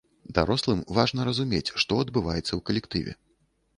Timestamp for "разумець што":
1.29-2.01